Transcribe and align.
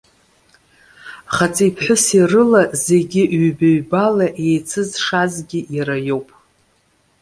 Хаҵеи-ԥҳәыси 1.33 2.21
рыла 2.31 2.63
зегьы 2.85 3.23
ҩба-ҩбала 3.41 4.27
иеицызшазгьы 4.45 5.59
иара 5.75 5.97
иоуп. 6.07 6.27